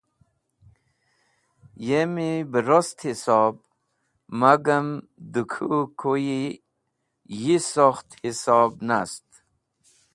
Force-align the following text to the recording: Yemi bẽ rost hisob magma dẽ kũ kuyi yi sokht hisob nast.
Yemi 1.87 2.29
bẽ 2.51 2.63
rost 2.67 2.97
hisob 3.05 3.55
magma 4.39 4.99
dẽ 5.33 5.47
kũ 5.51 5.69
kuyi 5.99 6.41
yi 7.43 7.55
sokht 7.71 8.09
hisob 8.21 8.71
nast. 8.87 9.27